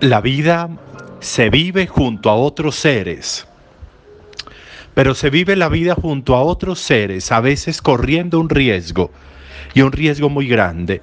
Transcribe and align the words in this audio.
La 0.00 0.20
vida 0.20 0.68
se 1.18 1.50
vive 1.50 1.88
junto 1.88 2.30
a 2.30 2.36
otros 2.36 2.76
seres, 2.76 3.48
pero 4.94 5.12
se 5.16 5.28
vive 5.28 5.56
la 5.56 5.68
vida 5.68 5.96
junto 5.96 6.36
a 6.36 6.42
otros 6.42 6.78
seres, 6.78 7.32
a 7.32 7.40
veces 7.40 7.82
corriendo 7.82 8.38
un 8.38 8.48
riesgo, 8.48 9.10
y 9.74 9.80
un 9.80 9.90
riesgo 9.90 10.28
muy 10.28 10.46
grande. 10.46 11.00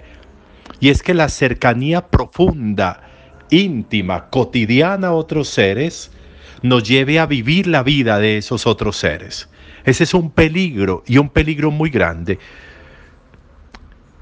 Y 0.80 0.92
es 0.92 1.04
que 1.04 1.14
la 1.14 1.28
cercanía 1.28 2.08
profunda, 2.08 3.02
íntima, 3.50 4.30
cotidiana 4.30 5.08
a 5.08 5.14
otros 5.14 5.50
seres, 5.50 6.12
nos 6.62 6.84
lleve 6.88 7.20
a 7.20 7.26
vivir 7.26 7.68
la 7.68 7.84
vida 7.84 8.18
de 8.20 8.38
esos 8.38 8.66
otros 8.66 8.96
seres. 8.96 9.50
Ese 9.84 10.06
es 10.06 10.14
un 10.14 10.32
peligro 10.32 11.04
y 11.06 11.18
un 11.18 11.28
peligro 11.28 11.70
muy 11.70 11.90
grande. 11.90 12.40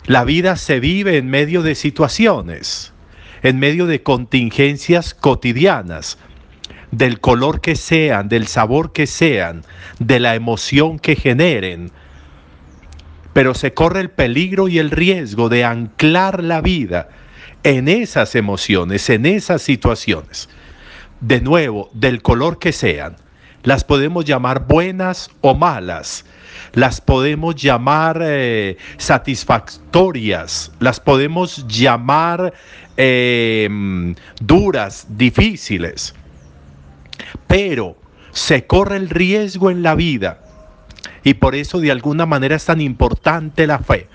La 0.07 0.23
vida 0.23 0.55
se 0.55 0.79
vive 0.79 1.17
en 1.17 1.29
medio 1.29 1.61
de 1.61 1.75
situaciones, 1.75 2.92
en 3.43 3.59
medio 3.59 3.85
de 3.85 4.01
contingencias 4.01 5.13
cotidianas, 5.13 6.17
del 6.91 7.19
color 7.19 7.59
que 7.59 7.75
sean, 7.75 8.29
del 8.29 8.47
sabor 8.47 8.93
que 8.93 9.05
sean, 9.05 9.63
de 9.99 10.19
la 10.19 10.35
emoción 10.35 10.97
que 10.97 11.15
generen. 11.15 11.91
Pero 13.33 13.53
se 13.53 13.73
corre 13.73 13.99
el 13.99 14.11
peligro 14.11 14.67
y 14.67 14.79
el 14.79 14.91
riesgo 14.91 15.49
de 15.49 15.65
anclar 15.65 16.43
la 16.43 16.61
vida 16.61 17.09
en 17.63 17.87
esas 17.87 18.35
emociones, 18.35 19.09
en 19.09 19.25
esas 19.25 19.61
situaciones. 19.61 20.49
De 21.19 21.41
nuevo, 21.41 21.89
del 21.93 22.21
color 22.21 22.59
que 22.59 22.71
sean. 22.71 23.15
Las 23.63 23.83
podemos 23.83 24.25
llamar 24.25 24.67
buenas 24.67 25.31
o 25.41 25.55
malas, 25.55 26.25
las 26.73 27.01
podemos 27.01 27.55
llamar 27.55 28.19
eh, 28.21 28.77
satisfactorias, 28.97 30.71
las 30.79 30.99
podemos 30.99 31.67
llamar 31.67 32.53
em, 32.97 34.15
duras, 34.39 35.07
difíciles. 35.09 36.13
Pero 37.47 37.97
se 38.31 38.65
corre 38.65 38.97
el 38.97 39.09
riesgo 39.09 39.69
en 39.69 39.83
la 39.83 39.95
vida 39.95 40.39
y 41.23 41.35
por 41.35 41.55
eso 41.55 41.79
de 41.79 41.91
alguna 41.91 42.25
manera 42.25 42.55
es 42.55 42.65
tan 42.65 42.81
importante 42.81 43.67
la 43.67 43.79
fe. 43.79 44.07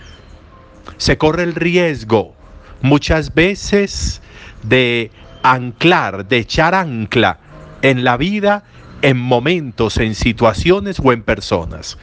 Se 0.96 1.16
corre 1.16 1.44
el 1.44 1.54
riesgo 1.54 2.34
muchas 2.82 3.34
veces 3.34 4.20
de 4.62 5.10
anclar, 5.42 6.26
de 6.26 6.38
echar 6.38 6.74
ancla 6.74 7.38
en 7.82 8.04
la 8.04 8.16
vida 8.16 8.64
en 9.02 9.16
momentos, 9.16 9.98
en 9.98 10.14
situaciones 10.14 11.00
o 11.02 11.12
en 11.12 11.22
personas. 11.22 11.98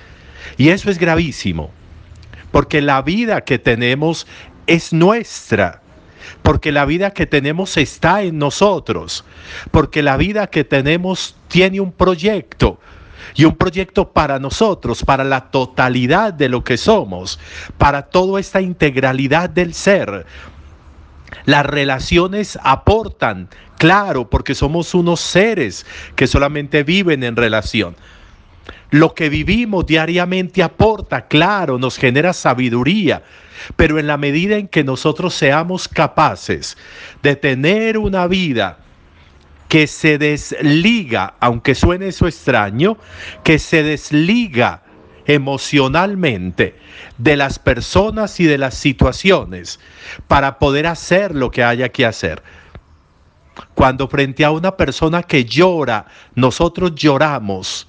Y 0.58 0.70
eso 0.70 0.90
es 0.90 0.98
gravísimo, 0.98 1.72
porque 2.52 2.82
la 2.82 3.02
vida 3.02 3.42
que 3.42 3.60
tenemos 3.60 4.28
es 4.68 4.94
nuestra, 4.94 5.82
porque 6.42 6.72
la 6.72 6.86
vida 6.86 7.12
que 7.12 7.26
tenemos 7.26 7.78
está 7.78 8.24
en 8.24 8.38
nosotros, 8.38 9.26
porque 9.72 10.02
la 10.02 10.18
vida 10.18 10.48
que 10.48 10.64
tenemos 10.64 11.36
tiene 11.48 11.80
un 11.80 11.92
proyecto, 11.92 12.80
y 13.36 13.46
un 13.46 13.56
proyecto 13.56 14.12
para 14.12 14.40
nosotros, 14.40 15.04
para 15.04 15.24
la 15.24 15.52
totalidad 15.52 16.34
de 16.34 16.50
lo 16.50 16.64
que 16.64 16.78
somos, 16.78 17.40
para 17.78 18.04
toda 18.04 18.40
esta 18.40 18.62
integralidad 18.62 19.50
del 19.50 19.74
ser. 19.74 20.26
Las 21.46 21.66
relaciones 21.66 22.58
aportan, 22.64 23.50
claro, 23.78 24.30
porque 24.30 24.56
somos 24.56 24.94
unos 24.94 25.20
seres 25.20 25.86
que 26.16 26.28
solamente 26.28 26.84
viven 26.84 27.24
en 27.24 27.36
relación. 27.36 27.96
Lo 28.92 29.14
que 29.14 29.30
vivimos 29.30 29.86
diariamente 29.86 30.62
aporta, 30.64 31.28
claro, 31.28 31.78
nos 31.78 31.98
genera 31.98 32.34
sabiduría, 32.34 33.24
pero 33.76 34.00
en 34.00 34.08
la 34.08 34.18
medida 34.18 34.58
en 34.58 34.68
que 34.68 34.84
nosotros 34.84 35.34
seamos 35.34 35.88
capaces 35.88 36.78
de 37.24 37.36
tener 37.36 37.98
una 37.98 38.28
vida 38.28 38.80
que 39.68 39.88
se 39.88 40.18
desliga, 40.18 41.34
aunque 41.40 41.74
suene 41.74 42.08
eso 42.08 42.28
extraño, 42.28 42.98
que 43.44 43.60
se 43.60 43.84
desliga 43.84 44.84
emocionalmente 45.26 46.76
de 47.18 47.36
las 47.36 47.58
personas 47.58 48.40
y 48.40 48.46
de 48.46 48.58
las 48.58 48.76
situaciones 48.76 49.80
para 50.28 50.60
poder 50.60 50.86
hacer 50.88 51.34
lo 51.34 51.50
que 51.50 51.64
haya 51.64 51.90
que 51.90 52.06
hacer. 52.06 52.44
Cuando 53.74 54.08
frente 54.08 54.46
a 54.46 54.52
una 54.52 54.76
persona 54.76 55.24
que 55.24 55.46
llora, 55.46 56.06
nosotros 56.36 56.94
lloramos, 56.96 57.88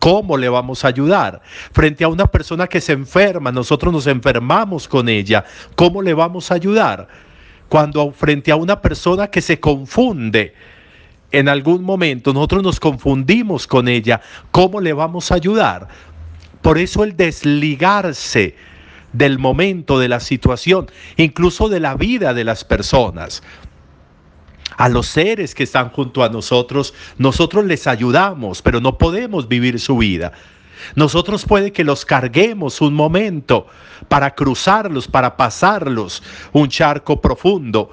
¿Cómo 0.00 0.38
le 0.38 0.48
vamos 0.48 0.84
a 0.84 0.88
ayudar? 0.88 1.42
Frente 1.72 2.04
a 2.04 2.08
una 2.08 2.26
persona 2.26 2.66
que 2.66 2.80
se 2.80 2.92
enferma, 2.92 3.52
nosotros 3.52 3.92
nos 3.92 4.06
enfermamos 4.06 4.88
con 4.88 5.10
ella, 5.10 5.44
¿cómo 5.76 6.00
le 6.00 6.14
vamos 6.14 6.50
a 6.50 6.54
ayudar? 6.54 7.06
Cuando 7.68 8.10
frente 8.10 8.50
a 8.50 8.56
una 8.56 8.80
persona 8.80 9.28
que 9.28 9.42
se 9.42 9.60
confunde, 9.60 10.54
en 11.30 11.50
algún 11.50 11.84
momento 11.84 12.32
nosotros 12.32 12.62
nos 12.62 12.80
confundimos 12.80 13.66
con 13.66 13.88
ella, 13.88 14.22
¿cómo 14.50 14.80
le 14.80 14.94
vamos 14.94 15.30
a 15.30 15.34
ayudar? 15.34 15.86
Por 16.62 16.78
eso 16.78 17.04
el 17.04 17.14
desligarse 17.14 18.56
del 19.12 19.38
momento, 19.38 19.98
de 19.98 20.08
la 20.08 20.20
situación, 20.20 20.90
incluso 21.18 21.68
de 21.68 21.80
la 21.80 21.94
vida 21.94 22.32
de 22.32 22.44
las 22.44 22.64
personas 22.64 23.42
a 24.80 24.88
los 24.88 25.08
seres 25.08 25.54
que 25.54 25.64
están 25.64 25.90
junto 25.90 26.24
a 26.24 26.30
nosotros, 26.30 26.94
nosotros 27.18 27.66
les 27.66 27.86
ayudamos, 27.86 28.62
pero 28.62 28.80
no 28.80 28.96
podemos 28.96 29.46
vivir 29.46 29.78
su 29.78 29.98
vida. 29.98 30.32
Nosotros 30.94 31.44
puede 31.44 31.70
que 31.70 31.84
los 31.84 32.06
carguemos 32.06 32.80
un 32.80 32.94
momento 32.94 33.66
para 34.08 34.34
cruzarlos, 34.34 35.06
para 35.06 35.36
pasarlos 35.36 36.22
un 36.54 36.70
charco 36.70 37.20
profundo, 37.20 37.90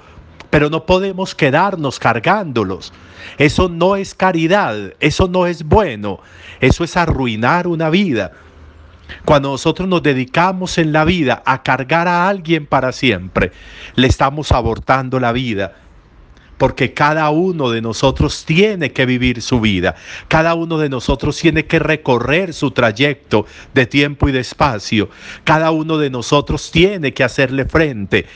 pero 0.48 0.70
no 0.70 0.86
podemos 0.86 1.34
quedarnos 1.34 1.98
cargándolos. 1.98 2.94
Eso 3.36 3.68
no 3.68 3.94
es 3.94 4.14
caridad, 4.14 4.94
eso 4.98 5.28
no 5.28 5.46
es 5.46 5.64
bueno, 5.64 6.20
eso 6.58 6.84
es 6.84 6.96
arruinar 6.96 7.66
una 7.66 7.90
vida. 7.90 8.32
Cuando 9.26 9.50
nosotros 9.50 9.86
nos 9.86 10.02
dedicamos 10.02 10.78
en 10.78 10.94
la 10.94 11.04
vida 11.04 11.42
a 11.44 11.62
cargar 11.62 12.08
a 12.08 12.30
alguien 12.30 12.64
para 12.64 12.92
siempre, 12.92 13.52
le 13.94 14.06
estamos 14.06 14.52
abortando 14.52 15.20
la 15.20 15.32
vida 15.32 15.74
porque 16.58 16.92
cada 16.92 17.30
uno 17.30 17.70
de 17.70 17.80
nosotros 17.80 18.44
tiene 18.44 18.92
que 18.92 19.06
vivir 19.06 19.40
su 19.40 19.60
vida, 19.60 19.94
cada 20.28 20.54
uno 20.54 20.78
de 20.78 20.88
nosotros 20.88 21.38
tiene 21.38 21.64
que 21.66 21.78
recorrer 21.78 22.52
su 22.52 22.72
trayecto 22.72 23.46
de 23.72 23.86
tiempo 23.86 24.28
y 24.28 24.32
de 24.32 24.40
espacio, 24.40 25.08
cada 25.44 25.70
uno 25.70 25.96
de 25.96 26.10
nosotros 26.10 26.70
tiene 26.70 27.14
que 27.14 27.24
hacerle 27.24 27.64
frente 27.64 28.26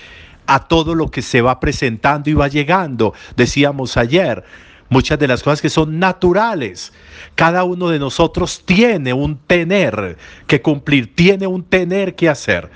a 0.47 0.67
todo 0.67 0.95
lo 0.95 1.11
que 1.11 1.23
se 1.23 1.43
va 1.43 1.61
presentando 1.61 2.31
y 2.31 2.35
va 2.35 2.49
llegando, 2.49 3.15
decíamos 3.37 3.97
ayer. 3.97 4.45
Muchas 4.89 5.19
de 5.19 5.27
las 5.27 5.43
cosas 5.43 5.63
que 5.63 5.71
son 5.71 5.99
naturales. 5.99 6.93
Cada 7.35 7.65
uno 7.65 7.89
de 7.89 7.99
nosotros 7.99 8.63
tiene 8.67 9.15
un 9.15 9.39
tener 9.39 10.19
que 10.47 10.61
cumplir, 10.61 11.15
tiene 11.15 11.47
un 11.47 11.65
tener 11.65 12.15
que 12.15 12.29
hacer, 12.29 12.71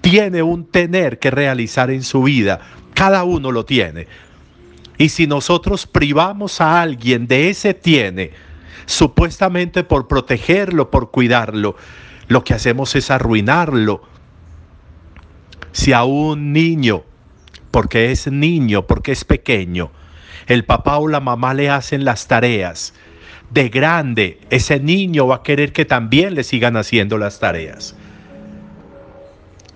tiene 0.00 0.42
un 0.42 0.64
tener 0.64 1.18
que 1.18 1.30
realizar 1.30 1.90
en 1.90 2.02
su 2.02 2.22
vida. 2.22 2.60
Cada 2.94 3.24
uno 3.24 3.52
lo 3.52 3.66
tiene. 3.66 4.06
Y 5.00 5.08
si 5.08 5.26
nosotros 5.26 5.86
privamos 5.86 6.60
a 6.60 6.82
alguien 6.82 7.26
de 7.26 7.48
ese 7.48 7.72
tiene, 7.72 8.32
supuestamente 8.84 9.82
por 9.82 10.08
protegerlo, 10.08 10.90
por 10.90 11.10
cuidarlo, 11.10 11.74
lo 12.28 12.44
que 12.44 12.52
hacemos 12.52 12.94
es 12.94 13.10
arruinarlo. 13.10 14.02
Si 15.72 15.94
a 15.94 16.04
un 16.04 16.52
niño, 16.52 17.02
porque 17.70 18.12
es 18.12 18.30
niño, 18.30 18.86
porque 18.86 19.12
es 19.12 19.24
pequeño, 19.24 19.90
el 20.46 20.66
papá 20.66 20.98
o 20.98 21.08
la 21.08 21.20
mamá 21.20 21.54
le 21.54 21.70
hacen 21.70 22.04
las 22.04 22.28
tareas, 22.28 22.92
de 23.48 23.70
grande 23.70 24.38
ese 24.50 24.80
niño 24.80 25.28
va 25.28 25.36
a 25.36 25.42
querer 25.42 25.72
que 25.72 25.86
también 25.86 26.34
le 26.34 26.44
sigan 26.44 26.76
haciendo 26.76 27.16
las 27.16 27.40
tareas. 27.40 27.96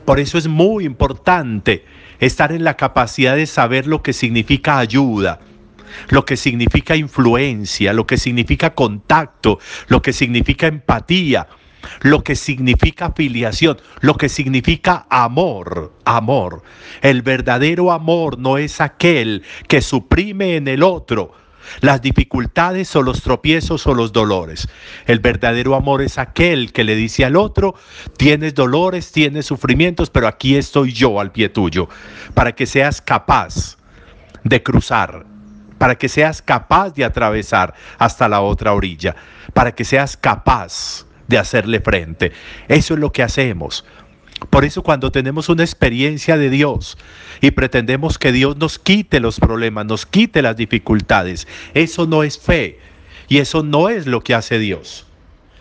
Por 0.05 0.21
eso 0.21 0.37
es 0.37 0.49
muy 0.49 0.85
importante 0.85 1.87
estar 2.19 2.53
en 2.53 2.65
la 2.65 2.77
capacidad 2.77 3.37
de 3.37 3.47
saber 3.47 3.87
lo 3.87 4.03
que 4.03 4.13
significa 4.13 4.79
ayuda, 4.79 5.41
lo 6.09 6.25
que 6.25 6.37
significa 6.37 6.97
influencia, 6.97 7.93
lo 7.93 8.07
que 8.07 8.19
significa 8.19 8.75
contacto, 8.75 9.59
lo 9.89 10.03
que 10.03 10.13
significa 10.13 10.67
empatía, 10.67 11.47
lo 12.01 12.25
que 12.25 12.35
significa 12.35 13.07
afiliación, 13.07 13.79
lo 14.01 14.15
que 14.17 14.29
significa 14.29 15.07
amor, 15.11 15.93
amor. 16.05 16.63
El 17.03 17.23
verdadero 17.23 17.93
amor 17.93 18.39
no 18.39 18.59
es 18.59 18.81
aquel 18.81 19.43
que 19.69 19.83
suprime 19.83 20.57
en 20.57 20.69
el 20.69 20.83
otro, 20.83 21.33
las 21.81 22.03
dificultades 22.03 22.95
o 22.97 23.03
los 23.03 23.23
tropiezos 23.23 23.87
o 23.87 23.95
los 23.95 24.13
dolores. 24.13 24.69
El 25.07 25.21
verdadero 25.21 25.75
amor 25.75 26.03
es 26.03 26.19
aquel 26.19 26.73
que 26.73 26.85
le 26.85 26.97
dice 26.97 27.25
al 27.25 27.37
otro, 27.37 27.75
tienes 28.17 28.55
dolores, 28.55 29.13
tienes 29.13 29.47
sufrimientos, 29.47 30.11
pero 30.11 30.29
aquí 30.29 30.57
estoy 30.57 30.93
yo 30.93 31.21
al 31.21 31.33
pie 31.33 31.49
tuyo, 31.49 31.89
para 32.35 32.53
que 32.53 32.67
seas 32.67 33.01
capaz 33.01 33.77
de 34.45 34.63
cruzar, 34.63 35.25
para 35.79 35.97
que 35.97 36.09
seas 36.09 36.43
capaz 36.43 36.91
de 36.91 37.05
atravesar 37.05 37.75
hasta 37.99 38.29
la 38.29 38.41
otra 38.41 38.73
orilla, 38.73 39.17
para 39.53 39.73
que 39.73 39.85
seas 39.85 40.17
capaz 40.17 41.07
de 41.29 41.39
hacerle 41.39 41.81
frente. 41.81 42.33
Eso 42.69 42.95
es 42.95 43.01
lo 43.01 43.13
que 43.13 43.23
hacemos. 43.23 43.85
Por 44.51 44.65
eso 44.65 44.83
cuando 44.83 45.11
tenemos 45.11 45.49
una 45.49 45.63
experiencia 45.63 46.37
de 46.37 46.51
Dios 46.51 46.99
y 47.41 47.51
pretendemos 47.53 48.19
que 48.19 48.33
Dios 48.33 48.57
nos 48.57 48.79
quite 48.79 49.21
los 49.21 49.41
problemas, 49.41 49.87
nos 49.87 50.07
quite 50.07 50.43
las 50.43 50.57
dificultades, 50.57 51.47
eso 51.75 52.07
no 52.07 52.23
es 52.23 52.39
fe 52.39 52.79
y 53.29 53.39
eso 53.39 53.63
no 53.63 53.89
es 53.89 54.07
lo 54.07 54.23
que 54.23 54.35
hace 54.35 54.59
Dios. 54.59 55.07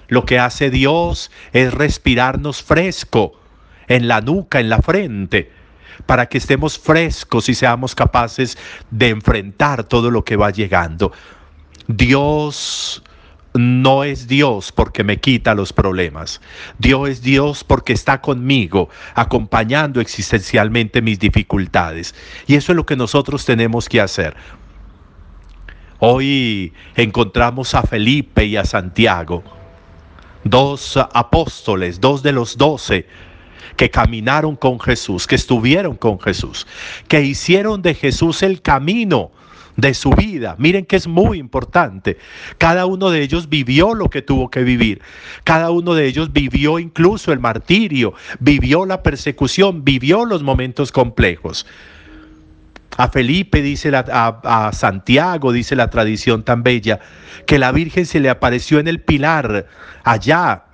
Lo 0.08 0.26
que 0.26 0.38
hace 0.38 0.70
Dios 0.70 1.32
es 1.54 1.74
respirarnos 1.74 2.62
fresco 2.62 3.40
en 3.88 4.08
la 4.08 4.22
nuca, 4.22 4.60
en 4.60 4.70
la 4.70 4.82
frente, 4.82 5.52
para 6.06 6.28
que 6.28 6.38
estemos 6.38 6.78
frescos 6.78 7.50
y 7.50 7.56
seamos 7.56 7.96
capaces 7.96 8.58
de 8.92 9.10
enfrentar 9.10 9.86
todo 9.86 10.12
lo 10.12 10.24
que 10.24 10.36
va 10.36 10.52
llegando. 10.52 11.12
Dios 11.88 13.04
no 13.54 14.04
es 14.04 14.28
Dios 14.28 14.72
porque 14.72 15.04
me 15.04 15.20
quita 15.20 15.54
los 15.54 15.74
problemas. 15.74 16.42
Dios 16.80 17.10
es 17.10 17.22
Dios 17.22 17.64
porque 17.64 17.94
está 17.94 18.22
conmigo, 18.22 18.90
acompañando 19.16 20.02
existencialmente 20.02 21.02
mis 21.02 21.20
dificultades. 21.20 22.16
Y 22.48 22.56
eso 22.56 22.72
es 22.72 22.76
lo 22.76 22.86
que 22.86 22.96
nosotros 22.96 23.46
tenemos 23.46 23.88
que 23.88 24.02
hacer. 24.02 24.36
Hoy 26.00 26.74
encontramos 26.96 27.76
a 27.76 27.84
Felipe 27.84 28.46
y 28.46 28.58
a 28.58 28.66
Santiago, 28.66 29.44
dos 30.44 30.98
apóstoles, 30.98 32.02
dos 32.02 32.24
de 32.24 32.34
los 32.34 32.58
doce 32.58 33.08
que 33.78 33.90
caminaron 33.90 34.56
con 34.56 34.80
Jesús, 34.80 35.26
que 35.28 35.36
estuvieron 35.36 35.96
con 35.96 36.20
Jesús, 36.20 36.68
que 37.08 37.22
hicieron 37.22 37.82
de 37.82 37.94
Jesús 37.94 38.44
el 38.44 38.62
camino 38.62 39.32
de 39.75 39.94
su 39.94 40.12
vida. 40.12 40.56
Miren 40.58 40.86
que 40.86 40.96
es 40.96 41.08
muy 41.08 41.40
importante. 41.40 42.18
Cada 42.58 42.86
uno 42.86 43.10
de 43.10 43.22
ellos 43.22 43.50
vivió 43.50 43.94
lo 43.94 44.10
que 44.10 44.22
tuvo 44.22 44.50
que 44.50 44.64
vivir. 44.64 45.02
Cada 45.44 45.72
uno 45.72 45.94
de 45.96 46.06
ellos 46.06 46.31
vivió 46.31 46.80
incluso 46.80 47.31
el 47.31 47.40
martirio, 47.40 48.14
vivió 48.40 48.86
la 48.86 49.02
persecución, 49.04 49.84
vivió 49.84 50.25
los 50.25 50.44
momentos 50.44 50.92
complejos. 50.92 51.66
A 52.96 53.10
Felipe 53.10 53.64
dice 53.64 53.90
la, 53.90 54.06
a, 54.12 54.68
a 54.68 54.72
Santiago 54.72 55.52
dice 55.52 55.75
la 55.75 55.90
tradición 55.90 56.44
tan 56.44 56.62
bella 56.62 57.00
que 57.48 57.58
la 57.58 57.72
Virgen 57.72 58.06
se 58.06 58.20
le 58.20 58.30
apareció 58.30 58.78
en 58.78 58.88
el 58.88 59.02
pilar 59.02 59.66
allá 60.04 60.66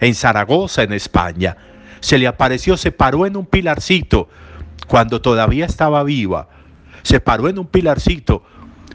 en 0.00 0.14
Zaragoza 0.14 0.82
en 0.82 0.92
España. 0.92 1.56
Se 2.00 2.18
le 2.18 2.26
apareció, 2.26 2.76
se 2.76 2.90
paró 2.90 3.26
en 3.26 3.36
un 3.36 3.46
pilarcito 3.46 4.28
cuando 4.88 5.20
todavía 5.20 5.66
estaba 5.66 6.02
viva 6.02 6.48
se 7.02 7.20
paró 7.20 7.48
en 7.48 7.58
un 7.58 7.66
pilarcito 7.66 8.44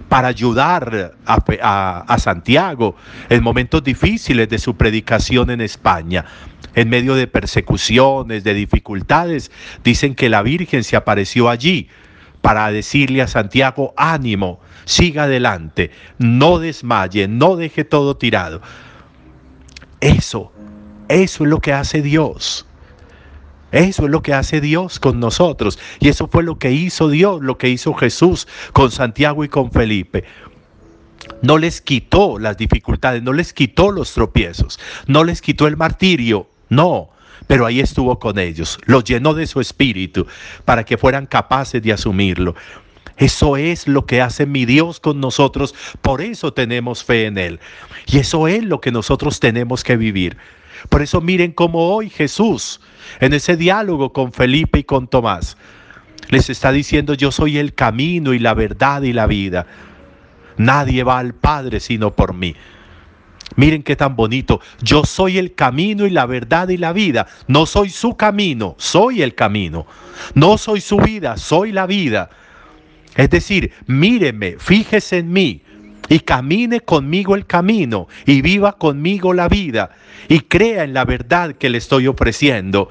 para 0.10 0.28
ayudar 0.28 1.16
a, 1.26 2.18
Santiago 2.20 2.96
en 3.30 3.44
momentos 3.44 3.84
difíciles 3.84 4.48
de 4.48 4.60
su 4.60 4.76
predicación 4.76 5.50
en 5.50 5.62
España. 5.62 6.26
En 6.76 6.90
medio 6.90 7.16
de 7.16 7.28
persecuciones, 7.28 8.44
de 8.44 8.54
dificultades, 8.54 9.52
dicen 9.84 10.16
que 10.16 10.30
la 10.30 10.42
Virgen 10.42 10.84
se 10.84 10.96
apareció 10.96 11.50
allí 11.50 11.90
para 12.42 12.72
decirle 12.72 13.22
a 13.22 13.28
Santiago, 13.28 13.94
ánimo, 13.96 14.60
siga 14.86 15.24
adelante, 15.24 15.92
no 16.18 16.60
desmaye, 16.60 17.28
no 17.28 17.56
deje 17.56 17.84
todo 17.84 18.18
tirado. 18.18 18.62
Eso, 20.00 20.52
eso 21.08 21.44
es 21.44 21.50
lo 21.50 21.60
que 21.60 21.74
hace 21.74 22.02
Dios. 22.02 22.68
Eso 23.74 24.06
es 24.06 24.12
lo 24.12 24.22
que 24.22 24.36
hace 24.36 24.62
Dios 24.62 25.00
con 25.00 25.20
nosotros. 25.20 25.80
Y 26.00 26.08
eso 26.08 26.28
fue 26.28 26.44
lo 26.44 26.60
que 26.60 26.72
hizo 26.72 27.10
Dios, 27.10 27.42
lo 27.42 27.58
que 27.58 27.70
hizo 27.70 27.94
Jesús 27.96 28.48
con 28.72 28.92
Santiago 28.92 29.44
y 29.44 29.50
con 29.50 29.72
Felipe. 29.72 30.24
No 31.42 31.58
les 31.58 31.82
quitó 31.82 32.38
las 32.38 32.56
dificultades, 32.56 33.24
no 33.24 33.34
les 33.34 33.52
quitó 33.52 33.92
los 33.92 34.14
tropiezos, 34.14 34.80
no 35.08 35.24
les 35.24 35.42
quitó 35.42 35.66
el 35.68 35.76
martirio, 35.76 36.48
no, 36.70 37.10
pero 37.48 37.66
ahí 37.66 37.80
estuvo 37.80 38.20
con 38.20 38.38
ellos, 38.38 38.78
los 38.86 39.04
llenó 39.04 39.34
de 39.34 39.48
su 39.48 39.60
espíritu 39.60 40.28
para 40.66 40.84
que 40.84 40.98
fueran 40.98 41.26
capaces 41.26 41.82
de 41.82 41.94
asumirlo. 41.94 42.56
Eso 43.18 43.58
es 43.58 43.88
lo 43.88 44.06
que 44.06 44.22
hace 44.22 44.46
mi 44.46 44.66
Dios 44.66 45.00
con 45.00 45.20
nosotros, 45.20 45.74
por 46.02 46.22
eso 46.22 46.54
tenemos 46.54 47.04
fe 47.04 47.26
en 47.26 47.38
Él. 47.38 47.60
Y 48.08 48.20
eso 48.20 48.48
es 48.48 48.64
lo 48.64 48.82
que 48.82 48.92
nosotros 48.92 49.40
tenemos 49.40 49.84
que 49.84 49.98
vivir. 49.98 50.38
Por 50.90 51.02
eso 51.02 51.22
miren 51.22 51.52
cómo 51.52 51.94
hoy 51.94 52.10
Jesús, 52.10 52.82
en 53.20 53.34
ese 53.34 53.58
diálogo 53.58 54.14
con 54.14 54.34
Felipe 54.34 54.80
y 54.80 54.84
con 54.84 55.08
Tomás, 55.08 55.58
les 56.30 56.50
está 56.50 56.72
diciendo, 56.72 57.14
yo 57.14 57.32
soy 57.32 57.58
el 57.58 57.74
camino 57.74 58.34
y 58.34 58.40
la 58.40 58.54
verdad 58.54 59.02
y 59.04 59.14
la 59.14 59.28
vida. 59.28 59.68
Nadie 60.58 61.04
va 61.04 61.20
al 61.20 61.34
Padre 61.34 61.80
sino 61.80 62.12
por 62.14 62.34
mí. 62.34 62.56
Miren 63.56 63.84
qué 63.84 63.96
tan 63.96 64.16
bonito. 64.16 64.62
Yo 64.82 65.04
soy 65.06 65.38
el 65.38 65.54
camino 65.54 66.08
y 66.08 66.10
la 66.10 66.26
verdad 66.26 66.70
y 66.70 66.78
la 66.78 66.94
vida. 66.94 67.28
No 67.48 67.66
soy 67.66 67.90
su 67.90 68.16
camino, 68.16 68.76
soy 68.78 69.22
el 69.22 69.36
camino. 69.36 69.86
No 70.34 70.58
soy 70.58 70.82
su 70.82 70.98
vida, 70.98 71.38
soy 71.38 71.72
la 71.72 71.86
vida. 71.86 72.30
Es 73.16 73.30
decir, 73.30 73.72
míreme, 73.86 74.56
fíjese 74.58 75.20
en 75.20 75.32
mí 75.32 75.62
y 76.14 76.20
camine 76.20 76.80
conmigo 76.80 77.34
el 77.34 77.48
camino 77.48 78.08
y 78.28 78.44
viva 78.44 78.78
conmigo 78.78 79.34
la 79.34 79.48
vida 79.48 79.90
y 80.28 80.42
crea 80.42 80.84
en 80.84 80.94
la 80.94 81.06
verdad 81.06 81.56
que 81.56 81.72
le 81.72 81.80
estoy 81.80 82.06
ofreciendo. 82.06 82.88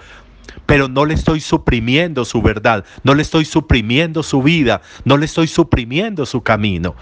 Pero 0.67 0.88
no 0.88 1.05
le 1.05 1.14
estoy 1.14 1.38
suprimiendo 1.38 2.25
su 2.25 2.43
verdad, 2.43 2.85
no 3.05 3.14
le 3.14 3.23
estoy 3.23 3.45
suprimiendo 3.45 4.25
su 4.25 4.43
vida, 4.43 4.83
no 5.05 5.17
le 5.17 5.26
estoy 5.26 5.47
suprimiendo 5.47 6.26
su 6.26 6.43
camino. 6.43 6.97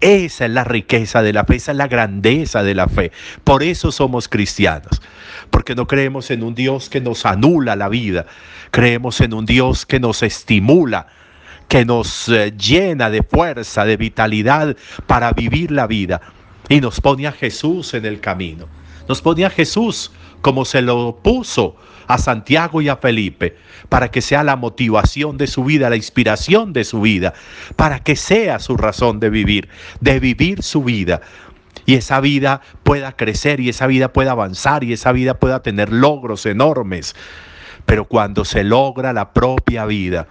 Esa 0.00 0.44
es 0.44 0.52
la 0.52 0.62
riqueza 0.62 1.20
de 1.22 1.32
la 1.32 1.44
fe, 1.44 1.56
esa 1.56 1.72
es 1.72 1.78
la 1.78 1.88
grandeza 1.88 2.62
de 2.62 2.74
la 2.76 2.86
fe. 2.86 3.10
Por 3.42 3.64
eso 3.64 3.90
somos 3.90 4.28
cristianos, 4.28 5.02
porque 5.50 5.74
no 5.74 5.88
creemos 5.88 6.30
en 6.30 6.44
un 6.44 6.54
Dios 6.54 6.88
que 6.88 7.00
nos 7.00 7.26
anula 7.26 7.74
la 7.74 7.88
vida, 7.88 8.26
creemos 8.70 9.20
en 9.20 9.34
un 9.34 9.46
Dios 9.46 9.84
que 9.84 9.98
nos 9.98 10.22
estimula, 10.22 11.08
que 11.68 11.84
nos 11.84 12.28
eh, 12.28 12.54
llena 12.56 13.10
de 13.10 13.22
fuerza, 13.22 13.84
de 13.84 13.96
vitalidad 13.96 14.76
para 15.06 15.32
vivir 15.32 15.70
la 15.70 15.86
vida. 15.86 16.20
Y 16.68 16.80
nos 16.80 17.00
pone 17.00 17.26
a 17.26 17.32
Jesús 17.32 17.94
en 17.94 18.04
el 18.06 18.20
camino. 18.20 18.66
Nos 19.08 19.22
pone 19.22 19.44
a 19.44 19.50
Jesús 19.50 20.12
como 20.40 20.64
se 20.64 20.82
lo 20.82 21.18
puso 21.22 21.76
a 22.06 22.18
Santiago 22.18 22.80
y 22.80 22.88
a 22.88 22.96
Felipe, 22.96 23.56
para 23.88 24.10
que 24.10 24.22
sea 24.22 24.44
la 24.44 24.56
motivación 24.56 25.36
de 25.36 25.46
su 25.46 25.64
vida, 25.64 25.90
la 25.90 25.96
inspiración 25.96 26.72
de 26.72 26.84
su 26.84 27.00
vida, 27.00 27.34
para 27.74 28.00
que 28.00 28.16
sea 28.16 28.58
su 28.58 28.76
razón 28.76 29.18
de 29.18 29.30
vivir, 29.30 29.68
de 30.00 30.20
vivir 30.20 30.62
su 30.62 30.84
vida. 30.84 31.20
Y 31.84 31.94
esa 31.94 32.20
vida 32.20 32.60
pueda 32.82 33.12
crecer 33.12 33.60
y 33.60 33.68
esa 33.68 33.86
vida 33.86 34.12
pueda 34.12 34.32
avanzar 34.32 34.84
y 34.84 34.92
esa 34.92 35.12
vida 35.12 35.34
pueda 35.34 35.62
tener 35.62 35.92
logros 35.92 36.46
enormes. 36.46 37.14
Pero 37.84 38.06
cuando 38.06 38.44
se 38.44 38.64
logra 38.64 39.12
la 39.12 39.32
propia 39.32 39.84
vida, 39.86 40.26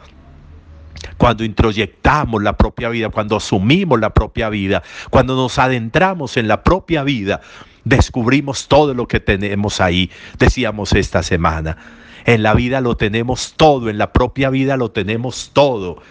cuando 1.17 1.43
introyectamos 1.43 2.41
la 2.41 2.57
propia 2.57 2.89
vida, 2.89 3.09
cuando 3.09 3.37
asumimos 3.37 3.99
la 3.99 4.13
propia 4.13 4.49
vida, 4.49 4.83
cuando 5.09 5.35
nos 5.35 5.59
adentramos 5.59 6.37
en 6.37 6.47
la 6.47 6.63
propia 6.63 7.03
vida, 7.03 7.41
descubrimos 7.83 8.67
todo 8.67 8.93
lo 8.93 9.07
que 9.07 9.19
tenemos 9.19 9.79
ahí, 9.81 10.11
decíamos 10.37 10.93
esta 10.93 11.23
semana. 11.23 11.77
En 12.25 12.41
la 12.41 12.53
vida 12.53 12.81
lo 12.81 12.97
tenemos 12.97 13.53
todo, 13.55 13.89
en 13.89 13.97
la 13.97 14.11
propia 14.11 14.49
vida 14.49 14.77
lo 14.77 14.91
tenemos 14.91 15.51
todo. 15.53 16.01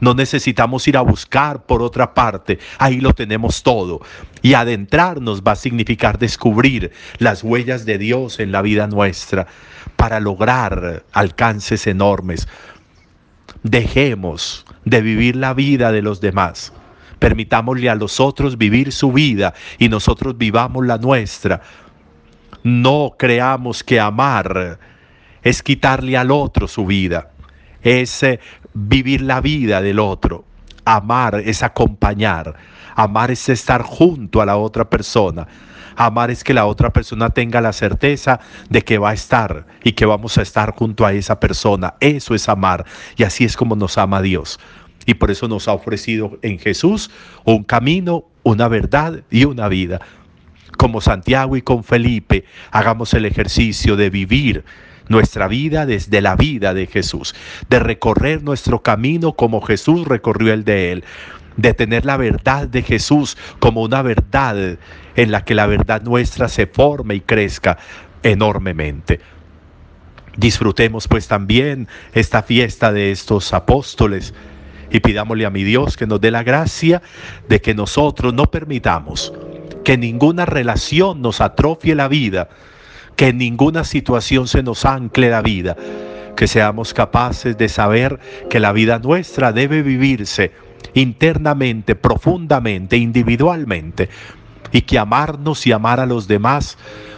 No 0.00 0.14
necesitamos 0.14 0.86
ir 0.88 0.96
a 0.96 1.02
buscar 1.02 1.66
por 1.66 1.82
otra 1.82 2.14
parte, 2.14 2.58
ahí 2.78 3.00
lo 3.00 3.12
tenemos 3.12 3.62
todo. 3.62 4.00
Y 4.42 4.54
adentrarnos 4.54 5.42
va 5.42 5.52
a 5.52 5.56
significar 5.56 6.18
descubrir 6.18 6.92
las 7.18 7.42
huellas 7.42 7.84
de 7.86 7.98
Dios 7.98 8.38
en 8.40 8.52
la 8.52 8.62
vida 8.62 8.86
nuestra 8.86 9.46
para 9.96 10.20
lograr 10.20 11.04
alcances 11.12 11.86
enormes, 11.86 12.48
Dejemos 13.64 14.64
de 14.84 15.00
vivir 15.00 15.36
la 15.36 15.54
vida 15.54 15.90
de 15.90 16.02
los 16.02 16.20
demás. 16.20 16.72
Permitámosle 17.18 17.90
a 17.90 17.94
los 17.94 18.20
otros 18.20 18.58
vivir 18.58 18.92
su 18.92 19.10
vida 19.10 19.54
y 19.78 19.88
nosotros 19.88 20.38
vivamos 20.38 20.86
la 20.86 20.98
nuestra. 20.98 21.62
No 22.62 23.14
creamos 23.18 23.82
que 23.82 23.98
amar 23.98 24.78
es 25.42 25.62
quitarle 25.62 26.16
al 26.16 26.30
otro 26.30 26.68
su 26.68 26.86
vida, 26.86 27.30
es 27.82 28.22
eh, 28.22 28.40
vivir 28.72 29.20
la 29.20 29.40
vida 29.40 29.80
del 29.82 29.98
otro. 29.98 30.44
Amar 30.86 31.36
es 31.36 31.62
acompañar, 31.62 32.54
amar 32.94 33.30
es 33.30 33.48
estar 33.48 33.82
junto 33.82 34.40
a 34.42 34.46
la 34.46 34.56
otra 34.56 34.88
persona. 34.88 35.46
Amar 35.96 36.30
es 36.30 36.44
que 36.44 36.54
la 36.54 36.66
otra 36.66 36.92
persona 36.92 37.30
tenga 37.30 37.60
la 37.60 37.72
certeza 37.72 38.40
de 38.68 38.82
que 38.82 38.98
va 38.98 39.10
a 39.10 39.14
estar 39.14 39.66
y 39.82 39.92
que 39.92 40.06
vamos 40.06 40.38
a 40.38 40.42
estar 40.42 40.74
junto 40.74 41.06
a 41.06 41.12
esa 41.12 41.40
persona. 41.40 41.94
Eso 42.00 42.34
es 42.34 42.48
amar 42.48 42.84
y 43.16 43.24
así 43.24 43.44
es 43.44 43.56
como 43.56 43.76
nos 43.76 43.98
ama 43.98 44.22
Dios. 44.22 44.58
Y 45.06 45.14
por 45.14 45.30
eso 45.30 45.48
nos 45.48 45.68
ha 45.68 45.72
ofrecido 45.72 46.38
en 46.42 46.58
Jesús 46.58 47.10
un 47.44 47.64
camino, 47.64 48.24
una 48.42 48.68
verdad 48.68 49.22
y 49.30 49.44
una 49.44 49.68
vida. 49.68 50.00
Como 50.78 51.00
Santiago 51.00 51.56
y 51.56 51.62
con 51.62 51.84
Felipe, 51.84 52.44
hagamos 52.70 53.14
el 53.14 53.26
ejercicio 53.26 53.96
de 53.96 54.10
vivir 54.10 54.64
nuestra 55.08 55.48
vida 55.48 55.86
desde 55.86 56.20
la 56.20 56.36
vida 56.36 56.74
de 56.74 56.86
Jesús, 56.86 57.34
de 57.68 57.78
recorrer 57.78 58.42
nuestro 58.42 58.82
camino 58.82 59.34
como 59.34 59.60
Jesús 59.60 60.06
recorrió 60.06 60.52
el 60.52 60.64
de 60.64 60.92
él, 60.92 61.04
de 61.56 61.74
tener 61.74 62.04
la 62.04 62.16
verdad 62.16 62.66
de 62.68 62.82
Jesús 62.82 63.36
como 63.60 63.82
una 63.82 64.02
verdad 64.02 64.78
en 65.16 65.30
la 65.30 65.44
que 65.44 65.54
la 65.54 65.66
verdad 65.66 66.02
nuestra 66.02 66.48
se 66.48 66.66
forme 66.66 67.16
y 67.16 67.20
crezca 67.20 67.78
enormemente. 68.22 69.20
Disfrutemos 70.36 71.06
pues 71.06 71.28
también 71.28 71.86
esta 72.12 72.42
fiesta 72.42 72.92
de 72.92 73.12
estos 73.12 73.52
apóstoles 73.52 74.34
y 74.90 75.00
pidámosle 75.00 75.46
a 75.46 75.50
mi 75.50 75.62
Dios 75.62 75.96
que 75.96 76.06
nos 76.06 76.20
dé 76.20 76.30
la 76.30 76.42
gracia 76.42 77.02
de 77.48 77.60
que 77.60 77.74
nosotros 77.74 78.34
no 78.34 78.46
permitamos 78.46 79.32
que 79.84 79.96
ninguna 79.98 80.46
relación 80.46 81.22
nos 81.22 81.40
atrofie 81.40 81.94
la 81.94 82.08
vida, 82.08 82.48
que 83.16 83.32
ninguna 83.32 83.84
situación 83.84 84.48
se 84.48 84.62
nos 84.62 84.84
ancle 84.84 85.30
la 85.30 85.42
vida, 85.42 85.76
que 86.36 86.48
seamos 86.48 86.94
capaces 86.94 87.56
de 87.56 87.68
saber 87.68 88.18
que 88.50 88.60
la 88.60 88.72
vida 88.72 88.98
nuestra 88.98 89.52
debe 89.52 89.82
vivirse 89.82 90.52
internamente, 90.94 91.94
profundamente, 91.94 92.96
individualmente, 92.96 94.08
y 94.72 94.82
que 94.82 94.98
amarnos 94.98 95.66
y 95.66 95.72
amar 95.72 96.00
a 96.00 96.06
los 96.06 96.26
demás 96.26 96.76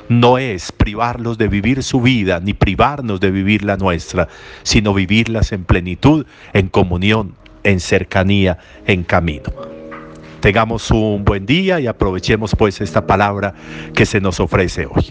no 0.08 0.38
es 0.38 0.72
privarlos 0.72 1.38
de 1.38 1.48
vivir 1.48 1.82
su 1.82 2.00
vida, 2.00 2.38
ni 2.40 2.52
privarnos 2.52 3.18
de 3.18 3.30
vivir 3.30 3.64
la 3.64 3.76
nuestra, 3.76 4.28
sino 4.62 4.94
vivirlas 4.94 5.52
en 5.52 5.64
plenitud, 5.64 6.26
en 6.52 6.68
comunión, 6.68 7.34
en 7.64 7.80
cercanía, 7.80 8.58
en 8.86 9.04
camino. 9.04 9.50
Tengamos 10.40 10.90
un 10.90 11.24
buen 11.24 11.46
día 11.46 11.80
y 11.80 11.86
aprovechemos 11.86 12.54
pues 12.54 12.80
esta 12.80 13.06
palabra 13.06 13.54
que 13.94 14.06
se 14.06 14.20
nos 14.20 14.38
ofrece 14.38 14.86
hoy. 14.86 15.10